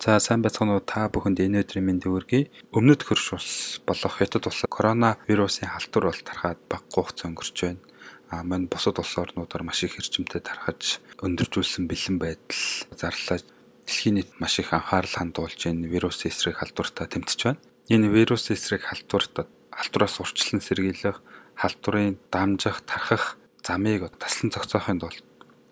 За 0.00 0.16
сайн 0.16 0.40
байцгаана 0.40 0.80
уу 0.80 0.80
та 0.80 1.12
бүхэнд 1.12 1.44
энэ 1.44 1.60
өдрийн 1.60 1.84
мэнд 1.84 2.08
хүргэе. 2.08 2.48
Өмнөд 2.72 3.04
хөрш 3.04 3.36
ус 3.36 3.48
болох 3.84 4.16
хятад 4.16 4.48
улс 4.48 4.64
коронавирусын 4.64 5.68
халдвар 5.68 6.08
бол 6.08 6.22
тархаад 6.24 6.56
баггүй 6.72 7.04
хугацаа 7.04 7.28
өнгөрч 7.28 7.56
байна. 7.60 7.84
А 8.32 8.40
мань 8.40 8.64
бусад 8.64 8.96
улс 8.96 9.12
орнуудаар 9.20 9.60
маш 9.60 9.84
их 9.84 10.00
хэрчмтэй 10.00 10.40
тархаж 10.40 11.04
өндөржүүлсэн 11.20 11.84
бэлэн 11.84 12.16
байдал 12.16 12.64
зарлаа. 12.96 13.44
Дэлхийн 13.84 14.24
нийт 14.24 14.40
маш 14.40 14.56
их 14.56 14.72
анхаарал 14.72 15.20
хандуулж 15.20 15.60
энэ 15.68 15.92
вирусын 15.92 16.32
эсрэг 16.32 16.64
халдвартаа 16.64 17.04
тэмцэж 17.04 17.40
байна. 17.44 17.60
Энэ 17.92 18.08
вирусын 18.08 18.56
эсрэг 18.56 18.88
халдварт 18.88 19.52
халдвараас 19.68 20.16
урьдчилан 20.16 20.64
сэргийлэх, 20.64 21.20
халдварын 21.60 22.16
дамжих, 22.32 22.88
тархах 22.88 23.36
замыг 23.60 24.08
таслан 24.16 24.48
зохицохын 24.48 24.96
тулд 24.96 25.20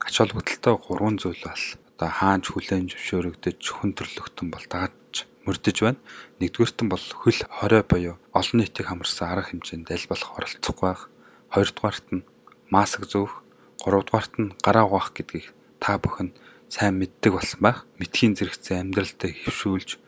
ач 0.05 0.14
холбогдолтой 0.20 0.77
гурван 0.77 1.16
зүйл 1.16 1.41
бол 1.48 1.64
одоо 1.98 2.15
хаанч 2.15 2.55
хүлээн 2.55 2.87
зөвшөөрөгдөж 2.95 3.59
хүн 3.59 3.91
төрлөختөн 3.98 4.55
бол 4.55 4.62
дааж 4.70 5.27
мөрдөж 5.43 5.77
байна. 5.83 5.98
Нэгдүгээрт 6.39 6.79
нь 6.87 6.93
бол 6.95 7.02
хөл 7.02 7.41
хорой 7.51 7.83
буюу 7.83 8.15
олон 8.30 8.56
нийтийг 8.62 8.87
хамарсан 8.87 9.27
арга 9.27 9.51
хэмжээнд 9.51 9.91
аль 9.91 10.06
болох 10.06 10.30
оролцохгүй 10.39 10.87
байх. 10.95 11.11
Хоёрдугаарт 11.51 12.06
нь 12.15 12.23
маск 12.70 13.03
зөөх, 13.03 13.42
гуравдугаарт 13.83 14.34
нь 14.39 14.55
гараа 14.62 14.87
угаах 14.87 15.11
гэдгийг 15.11 15.51
та 15.83 15.98
бүхэн 15.98 16.39
сайн 16.70 17.03
мэддэг 17.03 17.34
болсон 17.34 17.66
байх. 17.66 17.83
Мэдхийн 17.98 18.39
зэрэгцээ 18.39 18.78
амьдралдаа 18.78 19.34
хөвшүүлж 19.34 19.98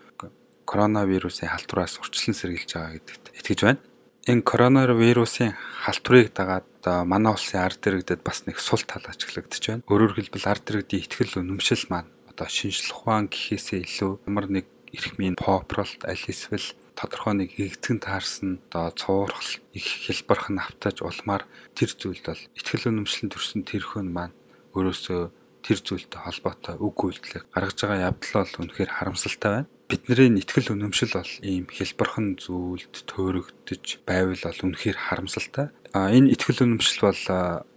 коронавирусын 0.71 1.51
халдвараас 1.51 1.99
урьдчилан 1.99 2.39
сэргийлж 2.39 2.71
байгаа 2.71 2.95
гэдэгт 3.03 3.25
итгэж 3.35 3.61
байна. 3.67 3.83
Энэ 4.31 4.47
коронавирусын 4.47 5.59
халдварыг 5.83 6.31
дагаад 6.39 6.87
манай 7.03 7.35
улсын 7.35 7.67
ард 7.67 7.83
иргэдэд 7.83 8.23
бас 8.23 8.47
нэг 8.47 8.63
сул 8.63 8.79
тал 8.87 9.03
ажиглагдаж 9.03 9.59
байна. 9.59 9.83
Өөрөөр 9.91 10.15
хэлбэл 10.23 10.47
ард 10.47 10.71
иргэдийн 10.71 11.03
ихтгэл 11.03 11.43
үнэмшил 11.43 11.91
маань 11.91 12.07
одоо 12.31 12.47
шинжлэх 12.47 12.95
ухаан 12.95 13.27
гэхээсээ 13.27 13.83
илүү 13.83 14.13
ямар 14.31 14.47
нэг 14.47 14.71
эрхмийн 14.95 15.35
попролт 15.35 16.07
аль 16.07 16.31
эсвэл 16.31 16.63
тодорхой 16.95 17.43
нэгэгцэн 17.43 17.99
таарсан 17.99 18.63
одоо 18.71 18.95
цуурхал 18.95 19.51
их 19.75 19.87
хэлбэрхэн 20.07 20.63
автаж 20.63 21.03
улмаар 21.03 21.51
тэр 21.75 21.91
зүйлд 21.91 22.23
бол 22.31 22.43
ихтгэл 22.55 22.87
үнэмшлэн 22.87 23.35
төрсэн 23.35 23.67
тэрхүүн 23.67 24.15
маань 24.15 24.39
өөрөөсөө 24.79 25.23
тэр 25.67 25.79
зүйлтэй 25.83 26.23
холбоотой 26.23 26.79
үг 26.79 26.97
үйлдэл 27.03 27.51
гаргаж 27.51 27.79
байгаа 27.83 28.15
явдал 28.15 28.47
бол 28.47 28.63
үнэхээр 28.63 28.91
харамсалтай 28.95 29.51
байна 29.67 29.71
бидний 29.91 30.39
ихтгэл 30.39 30.79
үнэмшил 30.79 31.19
бол 31.19 31.33
ийм 31.43 31.67
хэлбэрхэн 31.67 32.39
зүйлд 32.39 32.95
төөрөгдөж 33.11 34.07
байвал 34.07 34.39
бол 34.39 34.61
үнэхээр 34.71 34.99
харамсалтай. 35.11 35.75
А 35.91 36.15
энэ 36.15 36.31
ихтгэл 36.39 36.63
үнэмшил 36.63 37.11
бол 37.11 37.23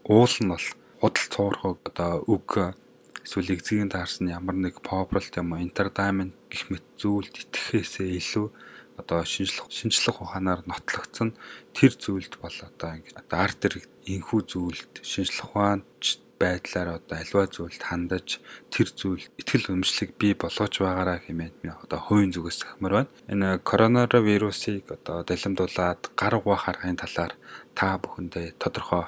уул 0.06 0.36
нь 0.38 0.52
бол 0.53 0.67
худал 1.02 1.28
цуурхаг 1.34 1.78
одоо 1.89 2.22
үг 2.30 2.78
эсвэл 3.25 3.58
эзгийн 3.58 3.89
таарсан 3.89 4.30
ямар 4.30 4.53
нэг 4.53 4.78
попролт 4.86 5.34
юм 5.41 5.58
уу 5.58 5.64
entertainment 5.66 6.38
гэх 6.53 6.69
мэт 6.69 6.86
зүйлд 7.02 7.34
итгэхээсээ 7.34 8.14
илүү 8.22 8.47
одоо 9.02 9.25
шинжлэх 9.25 9.73
шинжлэх 9.73 10.22
ухаанаар 10.22 10.61
нотлогдсон 10.69 11.34
тэр 11.73 11.97
зүйлд 11.97 12.38
бол 12.38 12.53
одоо 12.61 12.89
ингэ 12.94 13.17
одоо 13.17 13.38
арт 13.41 13.66
ирэг 13.66 13.89
энхүү 14.06 14.39
зүйлд 14.53 14.94
шинжлэх 15.02 15.50
ухаанч 15.50 16.22
байдлаар 16.44 17.00
одоо 17.00 17.16
альва 17.24 17.48
зүйлд 17.48 17.84
хандаж 17.88 18.44
тэр 18.68 18.88
зүйл 18.92 19.24
ихтгэл 19.40 19.72
өмчлөг 19.72 20.10
бий 20.20 20.34
болгож 20.36 20.76
байгаараа 20.84 21.24
хэмээн 21.24 21.56
би 21.64 21.72
одоо 21.72 22.00
хувийн 22.04 22.36
зүгээс 22.36 22.60
ахмаар 22.68 22.94
байна. 23.08 23.12
Энэ 23.32 23.64
коронавирусыг 23.64 24.92
одоо 24.92 25.24
далимдуулаад 25.24 26.02
гар 26.20 26.36
угаах 26.36 26.68
аргын 26.68 27.00
талаар 27.00 27.34
та 27.78 27.96
бүхэндээ 28.03 28.59
тодорхой 28.59 29.08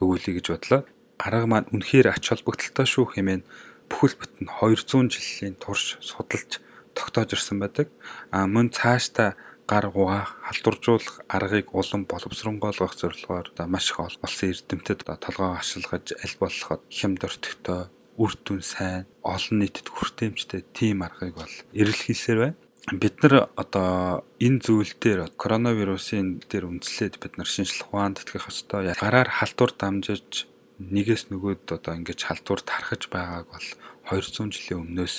өгүүлье 0.00 0.40
гэж 0.40 0.46
бодлоо. 0.56 0.82
Арга 1.20 1.46
маань 1.46 1.68
үнэхээр 1.68 2.08
ач 2.16 2.24
холбогдолтой 2.32 2.86
шүү 2.88 3.06
хэмээн 3.12 3.44
бүхэл 3.92 4.16
бүтэн 4.16 4.48
200 4.48 5.12
жилийн 5.12 5.56
турш 5.60 6.00
судалж 6.00 6.64
тогтоож 6.96 7.36
ирсэн 7.36 7.60
байдаг. 7.60 7.92
А 8.32 8.48
мөн 8.48 8.72
цаашдаа 8.72 9.36
гар 9.70 9.86
угаах, 9.94 10.34
халдваржуулах 10.46 11.22
аргыг 11.30 11.70
улам 11.78 12.02
боловсронгойлгох 12.10 12.94
зорилгоор 12.98 13.46
маш 13.70 13.86
их 13.90 14.00
олон 14.02 14.50
эрдэмтэд 14.50 15.00
толгоо 15.06 15.54
ашиглаж 15.62 16.06
аль 16.24 16.36
болох 16.42 16.82
хямд 16.90 17.22
өртөгтэй 17.22 17.86
үр 18.18 18.32
дүн 18.44 18.60
сайн 18.66 19.06
олон 19.22 19.56
нийтэд 19.62 19.86
хүртээмжтэй 19.94 20.66
тийм 20.74 21.06
аргыг 21.06 21.38
бол 21.38 21.54
эрэлхийсээр 21.70 22.38
байна. 22.42 22.58
Бид 22.90 23.16
нар 23.22 23.46
одоо 23.54 24.26
энэ 24.42 24.60
зүйл 24.64 24.92
дээр 24.98 25.30
коронавирусын 25.38 26.42
дээр 26.50 26.66
үндэслээд 26.66 27.22
бид 27.22 27.38
нар 27.38 27.46
шинжлэх 27.46 27.94
ухаанд 27.94 28.20
итгэх 28.20 28.50
ёстой. 28.50 28.90
Гараар 28.98 29.30
халдвар 29.30 29.72
дамжиж 29.78 30.50
нэгээс 30.80 31.30
нөгөөд 31.30 31.64
одоо 31.76 31.92
ингэж 31.94 32.20
халдвар 32.26 32.60
тархаж 32.64 33.06
байгааг 33.12 33.46
бол 33.52 33.68
200 34.10 34.50
жилийн 34.50 34.80
өмнөөс 34.84 35.14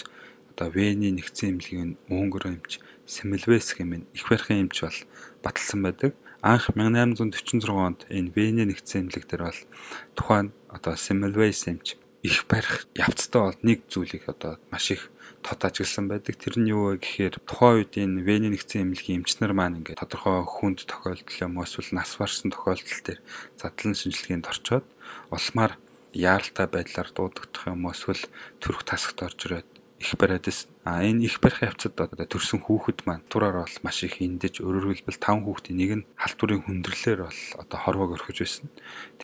одоо 0.51 0.67
Вений 0.73 1.13
нэгдсэн 1.15 1.57
эмнэлгийн 1.57 1.91
өнгөр 2.09 2.43
Семилвес 3.11 3.75
хэмээн 3.75 4.07
их 4.15 4.23
барихын 4.31 4.71
эмч 4.71 4.87
бол 4.87 4.99
баталсан 5.43 5.83
байдаг. 5.83 6.15
Анх 6.39 6.71
1846 6.71 7.67
онд 7.67 8.07
энэ 8.07 8.31
Вений 8.31 8.65
нэгдсэн 8.71 9.11
эмнэлэг 9.11 9.27
дээр 9.27 9.43
бол 9.51 9.61
тухайн 10.15 10.55
одоо 10.71 10.95
Семилвес 10.95 11.67
эмч 11.67 11.99
их 12.23 12.47
барих 12.47 12.87
явцтай 12.95 13.41
бол 13.51 13.59
нэг 13.67 13.83
зүйлийг 13.91 14.31
одоо 14.31 14.63
маш 14.71 14.95
их 14.95 15.11
тод 15.43 15.59
ажигласан 15.59 16.07
байдаг. 16.07 16.39
Тэр 16.39 16.55
нь 16.55 16.71
юу 16.71 16.95
вэ 16.95 17.03
гэхээр 17.03 17.35
тухайн 17.43 17.83
үед 17.83 17.93
энэ 17.99 18.23
Вений 18.23 18.51
нэгдсэн 18.55 18.87
эмнэлгийн 18.87 19.27
эмчнэр 19.27 19.51
маань 19.51 19.83
ингээд 19.83 19.99
тодорхой 20.07 20.47
хүнд 20.47 20.87
тохиолдол 20.87 21.43
юм 21.43 21.59
эсвэл 21.59 21.91
нас 21.91 22.15
барсан 22.15 22.55
тохиолдол 22.55 23.01
төр 23.03 23.19
задлан 23.59 23.95
шинжилгээнд 23.97 24.47
орчоод 24.47 24.85
улмаар 25.33 25.75
яаралтай 26.13 26.67
байдлаар 26.67 27.09
дуудагдах 27.11 27.67
юм 27.67 27.89
эсвэл 27.91 28.23
төрөх 28.59 28.83
тасагт 28.87 29.23
орж 29.25 29.39
ирээд 29.47 29.70
их 30.01 30.17
бариад 30.17 30.49
байсан. 30.49 30.69
А 30.83 31.05
энэ 31.05 31.29
их 31.29 31.37
барих 31.39 31.61
явцад 31.61 31.93
одоо 31.93 32.25
төрсэн 32.25 32.65
хүүхэд 32.65 33.05
маань 33.05 33.23
тураар 33.29 33.61
бол 33.61 33.77
маш 33.85 34.01
их 34.01 34.17
эндэж 34.17 34.65
өөрөөр 34.65 34.97
хэлбэл 35.05 35.21
5 35.21 35.45
хүүхдийн 35.45 35.77
нэг 35.77 35.91
нь 36.01 36.07
халтурын 36.17 36.65
хүндрэлээр 36.65 37.21
бол 37.29 37.41
одоо 37.61 37.77
хорвоог 37.77 38.17
орхиж 38.17 38.37
байсан. 38.41 38.65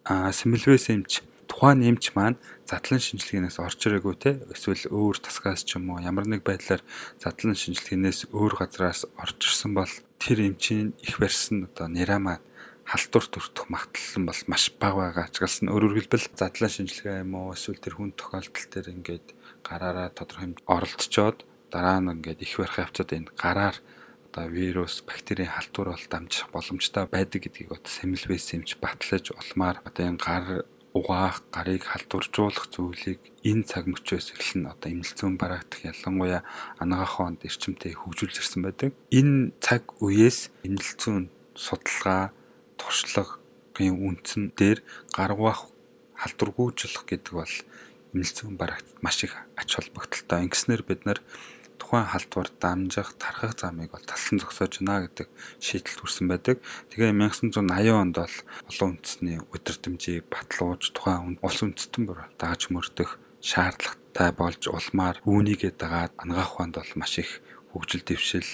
А 0.06 0.30
Симилвэс 0.30 0.94
эмч 0.94 1.26
тухайн 1.50 1.82
эмч 1.82 2.14
маань 2.14 2.38
задлан 2.70 3.02
шинжилгээнээс 3.02 3.58
орж 3.58 3.80
ирээгүй 3.88 4.16
те 4.20 4.32
эсвэл 4.54 4.92
өөр 4.92 5.18
тасгаас 5.18 5.64
ч 5.66 5.80
юм 5.80 5.90
уу 5.90 6.04
ямар 6.04 6.28
нэг 6.28 6.44
байдлаар 6.46 6.84
задлан 7.18 7.56
шинжилгээнээс 7.56 8.30
өөр 8.36 8.54
газраас 8.60 9.08
орж 9.18 9.40
ирсэн 9.42 9.72
бол 9.74 9.90
тэр 10.20 10.46
эмчийн 10.46 10.94
их 11.02 11.18
барьсан 11.18 11.72
одоо 11.72 11.88
нэраа 11.88 12.20
маань 12.20 12.46
халтур 12.88 13.26
төртөх 13.28 13.68
магадлал 13.68 14.32
бол 14.32 14.42
маш 14.48 14.72
бага 14.80 15.12
байгаа. 15.12 15.28
Ачаалсан 15.28 15.68
өөрөөр 15.68 16.08
хэлбэл 16.08 16.28
задлан 16.40 16.72
шинжилгээ 16.72 17.24
юм 17.24 17.36
уу 17.36 17.52
эсвэл 17.52 17.84
тэр 17.84 18.00
хүн 18.00 18.16
тохиолдол 18.16 18.68
төр 18.72 18.88
ингээд 18.96 19.28
гараараа 19.70 20.10
тодорхой 20.16 20.56
хэмжээнд 20.56 20.66
оролдцоод 20.76 21.38
дараа 21.72 22.00
нь 22.00 22.12
ингээд 22.14 22.44
их 22.46 22.54
барих 22.58 22.78
явцад 22.80 23.10
энэ 23.12 23.32
гараар 23.36 23.78
одоо 24.28 24.46
вирус, 24.48 25.04
бактерийн 25.08 25.52
халтур 25.52 25.88
бол 25.92 26.06
дамжих 26.10 26.48
боломжтой 26.54 27.06
байдаг 27.08 27.42
гэдгийг 27.44 27.70
бод 27.70 27.86
сэмэлвэс 27.88 28.54
юмч 28.56 28.70
батлаж 28.80 29.26
улмаар 29.34 29.82
одоо 29.88 30.04
энэ 30.08 30.22
гар 30.22 30.46
угаах, 30.94 31.44
гарыг 31.52 31.84
халдваржуулах 31.86 32.68
зүйлийг 32.74 33.20
энэ 33.44 33.64
цаг 33.70 33.86
мөчөөс 33.92 34.28
эхлэн 34.34 34.72
одоо 34.74 34.90
эмнэлзэн 34.92 35.38
барагдах 35.38 35.82
ялангуяа 35.92 36.42
анагаах 36.82 37.14
хонд 37.18 37.46
эрчимтэй 37.46 37.94
хөгжүүлж 37.98 38.36
ирсэн 38.42 38.62
байдаг. 38.66 38.92
Энэ 39.14 39.54
цаг 39.62 39.84
үеэс 40.02 40.50
эмнэлзэн 40.66 41.30
судалгаа, 41.54 42.34
туршлагын 42.80 43.94
үндсэн 44.06 44.58
дээр 44.58 44.82
гар 45.14 45.32
угаах 45.38 45.70
халдваргүйжлэх 46.18 47.06
гэдэг 47.06 47.34
бол 47.34 47.54
нэлцэн 48.14 48.56
барагт 48.56 48.88
маш 49.02 49.24
их 49.24 49.36
ач 49.56 49.76
холбогдолтой. 49.76 50.46
Ингэснээр 50.48 50.84
бид 50.84 51.04
нар 51.06 51.20
тухайн 51.78 52.10
халдвар 52.10 52.50
дамжих, 52.60 53.14
тархах 53.22 53.54
замыг 53.60 53.92
бол 53.92 54.02
талсан 54.02 54.40
зогсоож 54.40 54.82
байна 54.82 55.08
гэдэг 55.08 55.28
шийдэлд 55.62 56.00
хүрсэн 56.02 56.28
байдаг. 56.28 56.58
Тэгээ 56.92 57.14
1980 57.14 57.94
онд 57.94 58.16
бол 58.18 58.36
олон 58.68 58.90
үндэсний 58.98 59.38
удирдамжийг 59.54 60.26
батлууж 60.28 60.84
тухайн 60.92 61.38
улс 61.40 61.60
үндэстэн 61.62 62.04
бүр 62.10 62.26
дааж 62.42 62.74
мөрдөх 62.74 63.22
шаардлагатай 63.40 64.30
болж 64.34 64.62
улмаар 64.68 65.22
үүнийгээ 65.24 65.74
дагаад 65.78 66.14
ангаах 66.18 66.58
ухаанд 66.58 66.82
бол 66.82 66.94
маш 66.98 67.22
их 67.22 67.40
хөгжил 67.72 68.04
дэвшил 68.04 68.50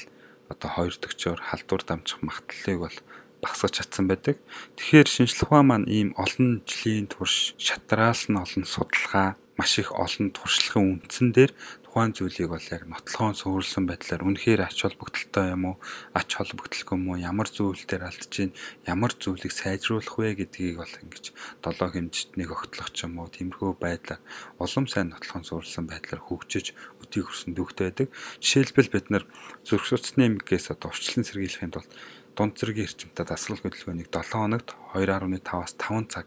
одоо 0.52 0.70
хоёр 0.70 0.96
төгчөөр 1.00 1.40
халдвар 1.40 1.84
дамжих 1.88 2.20
магадлалыг 2.22 2.80
бол 2.84 2.98
багсгаж 3.44 3.74
чадсан 3.80 4.08
байдаг. 4.08 4.40
Тэгэхээр 4.76 5.08
шинжлэх 5.08 5.52
ухаан 5.52 5.68
маань 5.68 5.88
ийм 5.88 6.10
олон 6.20 6.64
жилийн 6.68 7.08
турш 7.08 7.56
шатраас 7.60 8.28
нь 8.32 8.40
олон 8.40 8.64
судалгаа 8.64 9.36
маш 9.58 9.78
их 9.78 9.94
олон 9.94 10.34
туршлагын 10.34 11.02
үндсэн 11.04 11.30
дээр 11.34 11.52
тухайн 11.86 12.10
зүйлийг 12.18 12.50
бол 12.50 12.68
яг 12.74 12.90
нотлохоон 12.90 13.38
суурилсан 13.38 13.86
байдлаар 13.86 14.26
үнэхээр 14.26 14.66
ач 14.66 14.82
холбогдолтой 14.82 15.54
юм 15.54 15.64
уу? 15.70 15.76
Ач 16.18 16.30
холбогдолгүй 16.34 16.98
юм 16.98 17.06
уу? 17.14 17.22
Ямар 17.22 17.46
зүйл 17.46 17.86
дээр 17.86 18.10
алдаж 18.10 18.34
чинь 18.34 18.58
ямар 18.90 19.14
зүйлийг 19.14 19.54
сайжруулах 19.54 20.18
вэ 20.18 20.42
гэдгийг 20.42 20.82
бол 20.82 20.90
ингэж 20.90 21.38
долоо 21.62 21.90
хэмжтнийг 21.94 22.50
огтлох 22.50 22.90
ч 22.98 23.06
юм 23.06 23.22
уу? 23.22 23.30
Тиймэрхүү 23.30 23.78
байдлаар 23.78 24.22
улам 24.58 24.90
сайн 24.90 25.14
нотлохоон 25.14 25.46
суурилсан 25.46 25.86
байдлаар 25.86 26.26
хөгжиж 26.26 26.74
өдийг 27.06 27.30
хүрсэн 27.30 27.54
дүүхтэй 27.54 27.94
байдаг. 27.94 28.10
Жишээлбэл 28.42 28.90
бид 28.90 29.08
нар 29.14 29.24
зүрх 29.62 29.86
судасны 29.86 30.34
эмгээс 30.34 30.74
одоо 30.74 30.90
урчлан 30.90 31.30
сэргийлэхийн 31.30 31.78
тулд 31.78 31.94
дунд 32.34 32.58
зэргийн 32.58 32.90
эрчимтэй 32.90 33.26
дасгал 33.30 33.62
хөдөлгөөнийг 33.62 34.10
7 34.10 34.34
хоногт 34.34 34.74
2.5-аас 34.98 35.78
5 35.78 36.10
цаг 36.10 36.26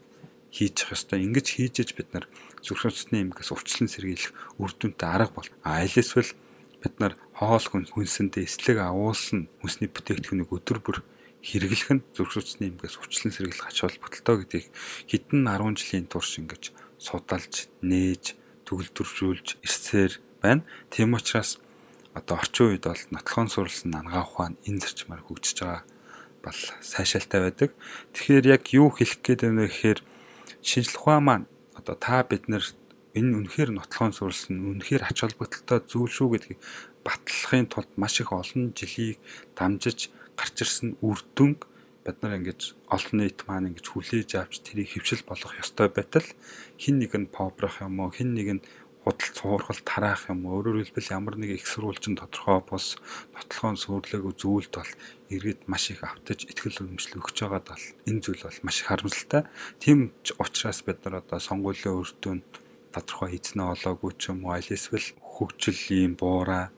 хийж 0.56 0.88
явах 0.88 0.96
ёстой. 0.96 1.20
Ингэж 1.20 1.46
хийж 1.52 1.74
иж 1.84 1.90
бид 1.92 2.08
нар 2.16 2.24
зүрх 2.64 2.88
судасны 2.88 3.28
эмгээс 3.28 3.52
урчлан 3.52 3.92
сэргийлэх 3.92 4.32
үр 4.56 4.72
дүнтэй 4.72 5.08
арга 5.08 5.36
бол 5.36 5.50
аль 5.60 5.92
эсвэл 5.92 6.32
бид 6.80 6.94
нар 6.96 7.12
хоол 7.36 7.60
хүн 7.60 7.84
хүнсэндээ 7.92 8.48
эслэг 8.48 8.80
агуулсан 8.80 9.52
хүнсний 9.60 9.92
бүтээгдэхүүнийг 9.92 10.50
өдөр 10.56 10.80
бүр 10.80 10.98
хэрэглэх 11.44 11.90
нь 11.92 12.06
зөвшөөрсний 12.16 12.72
юмгээс 12.72 12.96
хүчлэн 12.96 13.32
сэргийлэх 13.36 13.68
ач 13.68 13.78
холбогдолтой 13.84 14.36
гэдгийг 14.42 14.66
хэдэн 15.06 15.40
10 15.46 15.78
жилийн 15.78 16.06
турш 16.10 16.40
ингэж 16.40 16.74
судалж, 16.98 17.68
нээж, 17.84 18.34
төгөлдржүүлж 18.66 19.62
ирсээр 19.62 20.12
байна. 20.42 20.66
Тийм 20.90 21.14
учраас 21.14 21.60
одоо 22.16 22.40
орчин 22.40 22.74
үед 22.74 22.88
бол 22.88 23.02
нотлохоон 23.12 23.52
сурлсан 23.52 23.94
ангаа 23.94 24.24
ухаан 24.26 24.58
энэ 24.66 24.82
зарчмаар 24.82 25.22
хөгжиж 25.22 25.62
байгаа 25.62 25.84
бол 26.42 26.60
сайшаалтай 26.80 27.40
байдаг. 27.44 27.70
Тэгэхээр 28.16 28.46
яг 28.56 28.62
юу 28.74 28.88
хэлэх 28.90 29.20
гээд 29.22 29.40
байна 29.46 29.66
вэ 29.66 29.70
гэхээр 29.70 30.00
шинжлэх 30.66 31.02
ухаан 31.02 31.24
маань. 31.24 31.46
Одоо 31.78 31.94
та 31.94 32.26
бид 32.26 32.50
нар 32.50 32.64
энэ 33.14 33.32
үнэхээр 33.38 33.70
нотлохоон 33.72 34.12
сурлсан 34.12 34.56
үнэхээр 34.76 35.06
ач 35.06 35.22
холбогдолтой 35.22 35.80
зүйл 35.86 36.10
шүү 36.10 36.28
гэдгийг 36.34 36.60
батлахын 37.06 37.66
тулд 37.70 37.90
маш 37.96 38.18
их 38.20 38.34
олон 38.34 38.74
жилийг 38.74 39.22
дамжиж 39.54 40.10
гарч 40.36 40.56
ирсэн 40.60 40.98
үр 41.00 41.22
дүнг 41.38 41.64
бид 42.04 42.18
нар 42.20 42.36
ингэж 42.38 42.60
олон 42.92 43.16
нийт 43.18 43.46
маань 43.46 43.72
ингэж 43.72 43.86
хүлээж 43.88 44.30
авч 44.36 44.62
тэрийг 44.62 44.90
хөвшил 44.94 45.22
болгох 45.26 45.58
ёстой 45.58 45.88
байтал. 45.90 46.26
Хин 46.78 46.98
нэг 47.00 47.14
нь 47.18 47.26
попрох 47.26 47.82
юм 47.82 47.98
уу? 48.02 48.14
Хин 48.14 48.34
нэг 48.34 48.48
нь 48.58 48.64
худал 49.06 49.30
цуургал 49.38 49.80
тараах 49.86 50.26
юм 50.34 50.50
өөрөөр 50.50 50.82
хэлбэл 50.82 51.14
ямар 51.14 51.38
нэг 51.38 51.62
их 51.62 51.70
сурвалжин 51.70 52.18
тодорхой 52.18 52.58
бус 52.66 52.98
нотлохоон 53.38 53.78
сүрлээгөө 53.78 54.34
зүйлд 54.34 54.72
бол 54.74 54.92
иргэд 55.30 55.70
маш 55.70 55.94
их 55.94 56.02
автаж 56.02 56.42
ихтгэл 56.50 56.82
үнэмшил 56.82 57.22
өгч 57.22 57.38
байгаад 57.46 57.70
бол 57.70 57.84
энэ 58.02 58.22
зүйл 58.26 58.42
бол 58.42 58.58
маш 58.66 58.82
харамсалтай. 58.82 59.46
Тийм 59.78 60.10
ч 60.26 60.34
учраас 60.42 60.82
бид 60.82 60.98
нар 61.06 61.22
одоо 61.22 61.38
сонгуулийн 61.38 62.02
өртөнд 62.02 62.42
тодорхой 62.90 63.38
эзнээ 63.38 63.78
олоогүй 63.78 64.12
ч 64.18 64.34
юм 64.34 64.42
уу 64.42 64.58
аль 64.58 64.74
эсвэл 64.74 65.14
хөгжил 65.22 65.82
ийм 65.94 66.18
буураа 66.18 66.74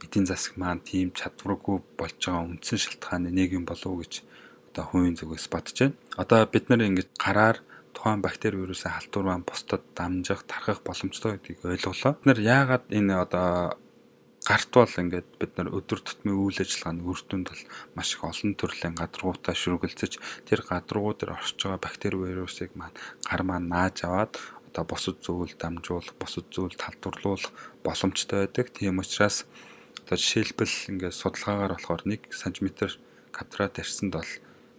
эдийн 0.00 0.24
засаг 0.24 0.56
маань 0.56 0.80
тийм 0.80 1.12
чадваргүй 1.12 1.84
болж 2.00 2.16
байгаа 2.24 2.48
үндсэн 2.56 2.80
шалтгаан 2.80 3.28
нэг 3.28 3.52
юм 3.52 3.68
болов 3.68 3.90
уу 3.92 4.00
гэж 4.00 4.24
одоо 4.72 4.84
хувийн 4.88 5.20
зүгээс 5.20 5.52
бодож 5.52 5.76
байна. 5.76 6.00
Одоо 6.16 6.40
бид 6.48 6.72
нар 6.72 6.88
ингэж 6.88 7.08
гараар 7.20 7.60
тухайн 7.96 8.20
бактери 8.20 8.60
вирусын 8.60 8.92
халтур 8.92 9.24
маань 9.24 9.48
бусдад 9.48 9.82
дамжих, 9.96 10.44
тархах 10.44 10.84
боломжтой 10.84 11.40
гэдгийг 11.40 11.64
ойлголоо. 11.64 12.12
Бид 12.20 12.26
нар 12.28 12.40
яагаад 12.44 12.84
энэ 12.92 13.14
одоо 13.16 13.80
гарт 14.44 14.70
бол 14.76 15.00
ингээд 15.00 15.28
бид 15.40 15.52
нар 15.56 15.72
өдөр 15.72 16.00
тутмын 16.04 16.36
үйл 16.36 16.60
ажиллагааны 16.60 17.02
үр 17.08 17.20
дүнд 17.24 17.48
бол 17.48 17.62
маш 17.96 18.14
их 18.14 18.22
олон 18.22 18.52
төрлийн 18.54 18.94
гадаргуутай 19.00 19.56
шүргэлцэж 19.56 20.12
тэр 20.44 20.60
гадаргуу 20.60 21.16
дээр 21.16 21.40
орж 21.40 21.56
байгаа 21.56 21.80
бактери 21.80 22.20
вирусыг 22.20 22.76
маань 22.76 22.94
гар 23.24 23.42
маань 23.42 23.72
нааж 23.72 24.04
аваад 24.04 24.36
одоо 24.68 24.84
босод 24.84 25.24
зүйл 25.24 25.56
дамжуулах, 25.56 26.14
босод 26.20 26.52
зүйл 26.52 26.76
талдварлуулах 26.76 27.50
боломжтой 27.80 28.44
байдаг. 28.44 28.70
Тийм 28.76 29.00
учраас 29.00 29.48
Одоо 30.06 30.22
жишээлбэл 30.22 30.74
ингээд 30.94 31.18
судалгаагаар 31.18 31.74
болохоор 31.74 32.02
1 32.06 32.30
см 32.30 32.94
квадрат 33.34 33.82
арьсанд 33.82 34.14
бол 34.14 34.30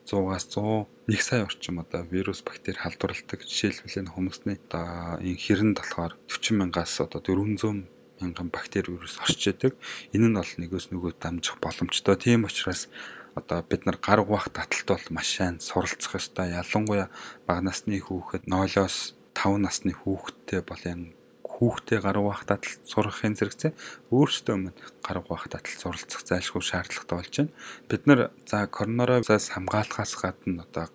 100-аас 0.07 0.47
101 0.55 1.19
сая 1.19 1.43
орчим 1.43 1.79
одоо 1.83 2.07
вирус 2.07 2.39
бактери 2.41 2.79
халдварладаг. 2.79 3.43
Жишээлбэл 3.43 4.07
энэ 4.07 4.13
хүмүүсний 4.15 4.55
одоо 4.55 5.19
энэ 5.19 5.35
хэрэнд 5.35 5.83
болохоор 5.83 6.15
40 6.31 6.55
мянгаас 6.55 6.95
одоо 7.03 7.19
400 7.19 7.83
мянган 8.23 8.47
бактери 8.47 8.87
вирус 8.95 9.19
орж 9.19 9.51
идэг. 9.51 9.75
Энэ 10.15 10.31
нь 10.31 10.37
бол 10.39 10.47
нэгөөс 10.47 10.95
нөгөөд 10.95 11.19
дамжих 11.19 11.59
боломжтой. 11.59 12.15
Тийм 12.15 12.47
учраас 12.47 12.87
одоо 13.35 13.59
бид 13.67 13.83
нар 13.83 13.99
гар 13.99 14.23
угаах 14.23 14.47
таталт 14.47 14.87
бол 14.87 15.05
маш 15.11 15.27
сайн 15.35 15.59
суралцах 15.59 16.15
ёстой. 16.15 16.55
Ялангуяа 16.55 17.11
бага 17.43 17.67
насны 17.67 17.99
хүүхэд 17.99 18.47
0-оос 18.47 19.19
5 19.35 19.59
насны 19.59 19.91
хүүхэдтэй 19.91 20.63
бол 20.63 20.83
энэ 20.87 21.16
хүүхдээ 21.57 21.99
гаруй 22.05 22.29
байх 22.29 22.45
татал 22.45 22.77
сургахын 22.85 23.33
зэрэгцээ 23.33 23.71
өөрсдөө 24.13 24.53
өмнө 24.53 24.71
гаруй 25.01 25.25
байх 25.25 25.49
татал 25.49 25.77
суралцах 25.81 26.21
зайлшгүй 26.21 26.61
шаардлагатай 26.61 27.17
болж 27.17 27.33
байна. 27.33 27.53
Бид 27.89 28.03
нар 28.05 28.19
за 28.45 28.69
коронавирусаас 28.69 29.57
хамгаалахаас 29.57 30.13
гадна 30.21 30.69
одоо 30.69 30.85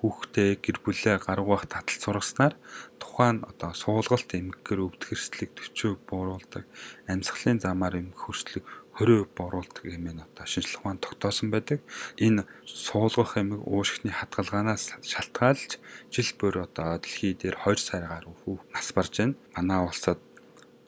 хүүхдээ 0.00 0.60
гэр 0.64 0.78
бүлээ 0.84 1.16
гаруй 1.24 1.46
байх 1.48 1.64
татал 1.68 2.00
сургаснаар 2.00 2.54
тухайн 3.00 3.44
одоо 3.44 3.72
суулгалт 3.76 4.32
эмгэгэр 4.32 4.80
өвдөх 4.80 5.12
эрсдлийг 5.12 5.52
40% 5.56 6.08
бууруулдаг, 6.08 6.64
амьсгалын 7.04 7.60
замаар 7.60 8.00
эмгэх 8.00 8.20
хүрслэг 8.24 8.64
20% 8.98 9.30
боруулдаг 9.36 9.84
хэмээн 9.84 10.24
одоо 10.26 10.46
шинжилгээ 10.46 10.84
маань 10.84 11.04
тогтоосон 11.04 11.48
байдаг. 11.50 11.80
Энэ 12.18 12.44
суулгах 12.66 13.38
эмэг 13.38 13.62
уушигчны 13.64 14.10
хадгалгаанаас 14.10 14.98
шалтгаалж 15.04 15.78
жил 16.10 16.30
бүр 16.38 16.66
одоо 16.66 16.98
дэлхий 16.98 17.34
дээр 17.38 17.56
2 17.64 17.78
сар 17.78 18.04
гаруй 18.10 18.34
хүү 18.44 18.56
нас 18.74 18.88
барж 18.92 19.14
байна. 19.18 19.34
Манай 19.56 19.80
улсад 19.86 20.20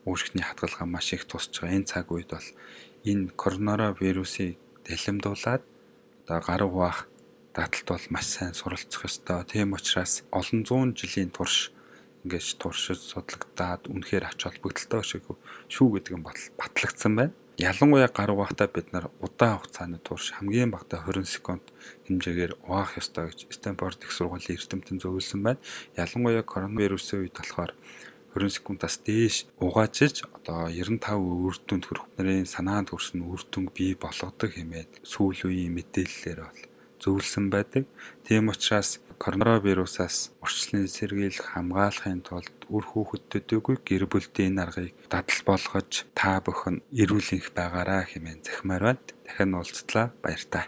уушигчны 0.04 0.42
хадгалгаа 0.42 0.86
маш 0.86 1.12
их 1.14 1.24
тусч 1.24 1.60
байгаа. 1.60 1.76
Энэ 1.78 1.90
цаг 1.90 2.10
үед 2.10 2.30
бол 2.34 2.48
энэ 3.06 3.30
коронавирусыг 3.38 4.58
дэлэмдуулаад 4.84 5.62
одоо 6.26 6.38
гаруй 6.42 6.70
баах 6.70 7.08
даталт 7.54 7.88
бол 7.88 8.06
маш 8.10 8.26
сайн 8.26 8.54
суралцах 8.54 9.04
ёстой. 9.04 9.44
Тийм 9.44 9.72
учраас 9.72 10.24
олон 10.30 10.64
зуун 10.66 10.94
жилийн 10.98 11.30
турш 11.30 11.72
ингэж 12.24 12.46
туршиж 12.58 13.00
судлагдаад 13.02 13.90
үнэхээр 13.90 14.24
ач 14.30 14.40
холбогдолтой 14.46 15.02
шиг 15.02 15.26
шүү 15.68 15.98
гэдэг 15.98 16.14
нь 16.16 16.26
батлагдсан 16.58 17.12
байна. 17.18 17.34
Ялангуяа 17.62 18.10
гар 18.10 18.34
угаахтаа 18.34 18.66
бид 18.66 18.90
нар 18.90 19.06
удаан 19.22 19.62
хугацааны 19.62 19.98
турш 20.02 20.34
хамгийн 20.34 20.74
багадаа 20.74 21.06
20 21.06 21.30
секунд 21.30 21.62
хэмжээгээр 22.10 22.58
угаах 22.66 22.98
ёстой 22.98 23.30
гэж 23.30 23.54
Стэнфорд 23.54 24.02
их 24.02 24.10
сургуулийн 24.10 24.58
эрдэмтэн 24.58 24.98
зөвлөсөн 24.98 25.40
байна. 25.46 25.62
Ялангуяа 25.94 26.42
коронавирусын 26.42 27.22
үед 27.22 27.38
болохоор 27.38 27.70
20 28.34 28.58
секундаас 28.58 28.98
дээш 29.06 29.46
угаачиж 29.62 30.26
одоо 30.34 30.74
95 30.74 31.22
үр 31.22 31.54
дүнд 31.62 31.84
хүрэх 31.86 32.06
нарын 32.18 32.50
санаанд 32.50 32.90
хүрсэн 32.90 33.22
үр 33.22 33.46
дүнг 33.46 33.70
бий 33.70 33.94
болгодог 33.94 34.50
хэмээн 34.58 35.06
сүүл 35.06 35.46
үеийн 35.46 35.70
мэдээллээр 35.78 36.40
бол 36.42 36.62
зөвлөсөн 36.98 37.46
байдаг. 37.46 37.86
Тийм 38.26 38.50
учраас 38.50 38.98
коронавирусаас 39.22 40.34
урьдчилан 40.42 40.90
сэргийлэх 40.90 41.46
хамгаалахын 41.54 42.26
тулд 42.26 42.58
үр 42.74 42.84
хүүхэдтэйггүй 42.90 43.76
гэр 43.86 44.04
бүлдийн 44.10 44.58
аргыг 44.58 44.98
дадал 45.06 45.40
болгож 45.46 45.92
та 46.18 46.42
бүхэн 46.42 46.82
эрүүл 46.90 47.28
энх 47.38 47.54
байгаараа 47.54 48.02
хэмээн 48.10 48.42
захимаар 48.42 48.82
байна. 48.82 49.06
Дахин 49.22 49.54
уулзтлаа 49.54 50.06
баяр 50.18 50.42
таа. 50.50 50.66